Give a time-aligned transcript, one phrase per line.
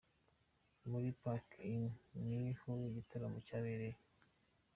[0.89, 1.85] Muri Park inn
[2.25, 3.97] ni ho iki gitaramo cyabereye.